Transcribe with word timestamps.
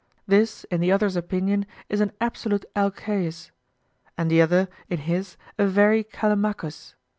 This, 0.25 0.63
in 0.71 0.81
the 0.81 0.91
other's 0.91 1.15
opinion, 1.15 1.67
is 1.87 2.01
an 2.01 2.11
absolute 2.19 2.65
Alcaeus; 2.75 3.51
and 4.17 4.31
the 4.31 4.41
other, 4.41 4.67
in 4.89 4.97
his, 4.97 5.37
a 5.59 5.67
very 5.67 6.03
Callimachus. 6.03 6.95